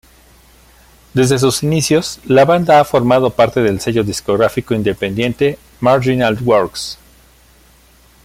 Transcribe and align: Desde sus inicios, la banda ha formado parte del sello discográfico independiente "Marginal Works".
Desde 1.13 1.37
sus 1.37 1.61
inicios, 1.61 2.21
la 2.25 2.43
banda 2.43 2.79
ha 2.79 2.85
formado 2.85 3.29
parte 3.29 3.61
del 3.61 3.79
sello 3.79 4.03
discográfico 4.03 4.73
independiente 4.73 5.59
"Marginal 5.79 6.39
Works". 6.43 6.97